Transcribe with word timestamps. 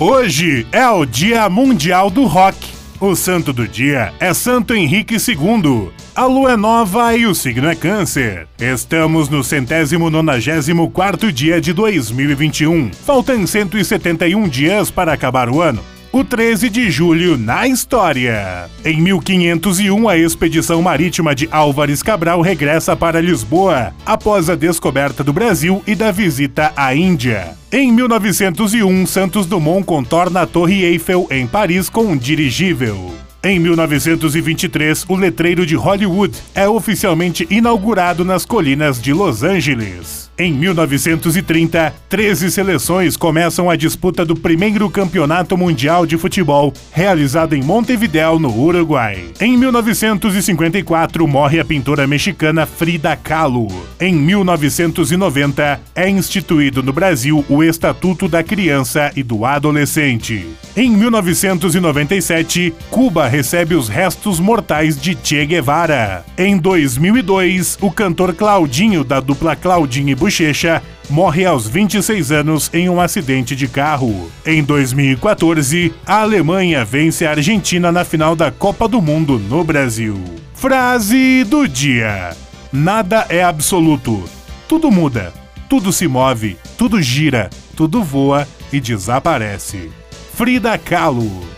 Hoje 0.00 0.64
é 0.70 0.88
o 0.88 1.04
Dia 1.04 1.48
Mundial 1.50 2.08
do 2.08 2.24
Rock. 2.24 2.56
O 3.00 3.16
santo 3.16 3.52
do 3.52 3.66
dia 3.66 4.14
é 4.20 4.32
Santo 4.32 4.72
Henrique 4.72 5.16
II. 5.16 5.90
A 6.14 6.24
lua 6.24 6.52
é 6.52 6.56
nova 6.56 7.16
e 7.16 7.26
o 7.26 7.34
signo 7.34 7.66
é 7.68 7.74
Câncer. 7.74 8.46
Estamos 8.60 9.28
no 9.28 9.42
centésimo 9.42 10.08
nonagésimo 10.08 10.88
quarto 10.88 11.32
dia 11.32 11.60
de 11.60 11.72
2021. 11.72 12.92
Faltam 12.92 13.44
171 13.44 14.48
dias 14.48 14.88
para 14.88 15.12
acabar 15.12 15.50
o 15.50 15.60
ano 15.60 15.82
o 16.12 16.24
13 16.24 16.68
de 16.70 16.90
julho 16.90 17.36
na 17.36 17.66
história. 17.66 18.68
Em 18.84 19.00
1501, 19.00 20.08
a 20.08 20.16
expedição 20.16 20.80
marítima 20.80 21.34
de 21.34 21.48
Álvares 21.50 22.02
Cabral 22.02 22.40
regressa 22.40 22.96
para 22.96 23.20
Lisboa, 23.20 23.92
após 24.06 24.48
a 24.48 24.54
descoberta 24.54 25.22
do 25.22 25.32
Brasil 25.32 25.82
e 25.86 25.94
da 25.94 26.10
visita 26.10 26.72
à 26.76 26.94
Índia. 26.94 27.56
Em 27.70 27.92
1901, 27.92 29.06
Santos 29.06 29.46
Dumont 29.46 29.84
contorna 29.84 30.42
a 30.42 30.46
Torre 30.46 30.84
Eiffel 30.84 31.26
em 31.30 31.46
Paris 31.46 31.90
com 31.90 32.04
um 32.04 32.16
dirigível. 32.16 33.27
Em 33.40 33.56
1923, 33.60 35.06
o 35.08 35.14
letreiro 35.14 35.64
de 35.64 35.76
Hollywood 35.76 36.36
é 36.56 36.68
oficialmente 36.68 37.46
inaugurado 37.48 38.24
nas 38.24 38.44
colinas 38.44 39.00
de 39.00 39.12
Los 39.12 39.44
Angeles. 39.44 40.28
Em 40.36 40.52
1930, 40.52 41.94
13 42.08 42.50
seleções 42.50 43.16
começam 43.16 43.70
a 43.70 43.76
disputa 43.76 44.24
do 44.24 44.34
primeiro 44.34 44.88
campeonato 44.90 45.56
mundial 45.56 46.04
de 46.04 46.16
futebol, 46.16 46.72
realizado 46.92 47.54
em 47.54 47.62
Montevideo, 47.62 48.38
no 48.40 48.56
Uruguai. 48.56 49.24
Em 49.40 49.56
1954, 49.56 51.26
morre 51.26 51.60
a 51.60 51.64
pintora 51.64 52.06
mexicana 52.06 52.66
Frida 52.66 53.16
Kahlo. 53.16 53.68
Em 54.00 54.14
1990, 54.14 55.80
é 55.94 56.08
instituído 56.08 56.82
no 56.82 56.92
Brasil 56.92 57.44
o 57.48 57.62
Estatuto 57.62 58.28
da 58.28 58.42
Criança 58.42 59.12
e 59.14 59.22
do 59.22 59.44
Adolescente. 59.44 60.46
Em 60.76 60.90
1997, 60.90 62.72
Cuba 62.90 63.27
recebe 63.28 63.74
os 63.74 63.88
restos 63.88 64.40
mortais 64.40 65.00
de 65.00 65.16
Che 65.22 65.46
Guevara. 65.46 66.24
Em 66.36 66.56
2002, 66.56 67.78
o 67.80 67.90
cantor 67.90 68.34
Claudinho, 68.34 69.04
da 69.04 69.20
dupla 69.20 69.54
Claudinho 69.54 70.08
e 70.08 70.14
Bochecha 70.14 70.82
morre 71.10 71.44
aos 71.44 71.68
26 71.68 72.32
anos 72.32 72.70
em 72.72 72.88
um 72.88 73.00
acidente 73.00 73.54
de 73.54 73.68
carro. 73.68 74.30
Em 74.44 74.62
2014, 74.62 75.92
a 76.06 76.20
Alemanha 76.22 76.84
vence 76.84 77.26
a 77.26 77.30
Argentina 77.30 77.92
na 77.92 78.04
final 78.04 78.34
da 78.34 78.50
Copa 78.50 78.88
do 78.88 79.00
Mundo 79.00 79.38
no 79.38 79.62
Brasil. 79.62 80.18
Frase 80.54 81.44
do 81.44 81.68
dia: 81.68 82.36
Nada 82.72 83.26
é 83.28 83.42
absoluto. 83.42 84.24
Tudo 84.66 84.90
muda, 84.90 85.32
tudo 85.68 85.92
se 85.92 86.06
move, 86.06 86.56
tudo 86.76 87.00
gira, 87.00 87.48
tudo 87.76 88.02
voa 88.02 88.46
e 88.72 88.80
desaparece. 88.80 89.90
Frida 90.34 90.76
Kahlo 90.76 91.57